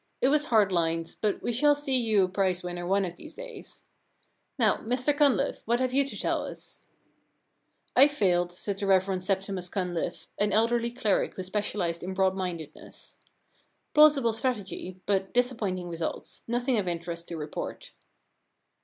[0.13, 3.17] * It was hard lines, but we shall see you a prize winner one of
[3.17, 3.83] these days.
[4.57, 6.81] Now, Mr Cunliffe, what have you to tell us?'
[7.59, 9.21] * I failed,' said the Rev.
[9.21, 13.19] Septimus Cunliffe, an elderly cleric who specialised in broad mindedness.
[13.53, 16.41] * Plausible strategy, but dis appointing results.
[16.47, 17.91] Nothing of interest to report.'